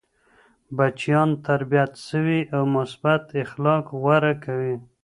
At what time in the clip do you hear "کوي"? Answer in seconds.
4.43-4.75